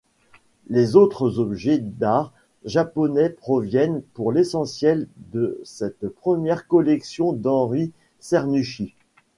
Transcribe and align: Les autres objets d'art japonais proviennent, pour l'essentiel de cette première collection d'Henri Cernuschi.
Les 0.67 0.95
autres 0.95 1.37
objets 1.37 1.77
d'art 1.77 2.33
japonais 2.65 3.29
proviennent, 3.29 4.01
pour 4.15 4.31
l'essentiel 4.31 5.07
de 5.31 5.61
cette 5.63 6.07
première 6.09 6.67
collection 6.67 7.33
d'Henri 7.33 7.91
Cernuschi. 8.19 8.95